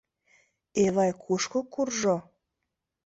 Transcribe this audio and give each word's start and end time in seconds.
Эвай 0.83 1.11
кушко 1.23 1.59
куржо? 1.73 2.17